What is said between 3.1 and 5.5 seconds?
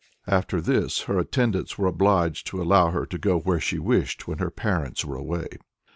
go where she wished, when her parents were away.